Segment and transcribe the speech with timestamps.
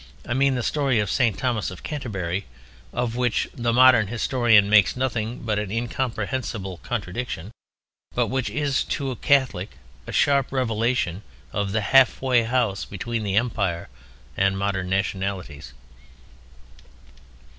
[0.27, 1.37] I mean the story of St.
[1.37, 2.47] Thomas of Canterbury,
[2.91, 7.51] of which the modern historian makes nothing but an incomprehensible contradiction;
[8.15, 9.77] but which is to a Catholic
[10.07, 11.21] a sharp revelation
[11.53, 13.89] of the half way house between the Empire
[14.35, 15.71] and modern nationalities.